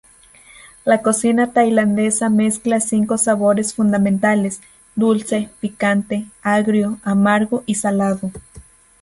La 0.83 1.03
cocina 1.03 1.53
tailandesa 1.53 2.31
mezcla 2.31 2.79
cinco 2.79 3.19
sabores 3.19 3.75
fundamentales: 3.75 4.59
dulce, 4.95 5.51
picante, 5.59 6.25
agrio, 6.41 6.97
amargo 7.03 7.61
y 7.67 7.75
salado. 7.75 8.31